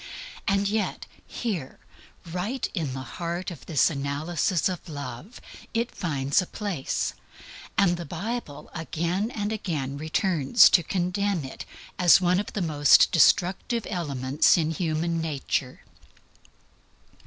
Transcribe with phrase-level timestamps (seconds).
[0.47, 1.77] And yet here,
[2.25, 5.39] right in the heart of this analysis of love,
[5.75, 7.13] it finds a place;
[7.77, 11.65] and the Bible again and again returns to condemn it
[11.99, 15.81] as one of the most destructive elements in human nature.